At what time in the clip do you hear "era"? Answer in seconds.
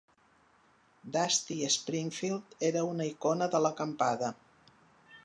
2.71-2.83